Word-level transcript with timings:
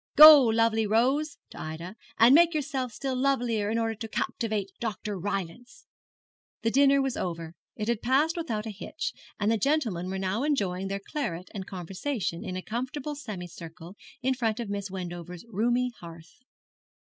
Go, 0.15 0.41
lovely 0.45 0.87
rose' 0.87 1.37
to 1.51 1.59
Ida 1.61 1.95
'and 2.17 2.33
make 2.33 2.55
yourself 2.55 2.91
still 2.91 3.15
lovelier 3.15 3.69
in 3.69 3.77
order 3.77 3.93
to 3.93 4.07
captivate 4.07 4.71
Dr. 4.79 5.15
Rylance.' 5.15 5.85
The 6.63 6.71
dinner 6.71 7.03
was 7.03 7.15
over. 7.15 7.53
It 7.75 7.87
had 7.87 8.01
passed 8.01 8.35
without 8.35 8.65
a 8.65 8.71
hitch, 8.71 9.13
and 9.39 9.51
the 9.51 9.59
gentlemen 9.59 10.09
were 10.09 10.17
now 10.17 10.41
enjoying 10.41 10.87
their 10.87 10.99
claret 11.11 11.49
and 11.53 11.67
conversation 11.67 12.43
in 12.43 12.57
a 12.57 12.63
comfortable 12.63 13.13
semicircle 13.13 13.95
in 14.23 14.33
front 14.33 14.59
of 14.59 14.71
Miss 14.71 14.89
Wendover's 14.89 15.45
roomy 15.51 15.91
hearth. 15.99 16.39